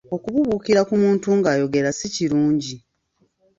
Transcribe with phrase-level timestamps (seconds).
[0.15, 2.75] Okubuubuukira ku muntu ng'ayogera si kirungi.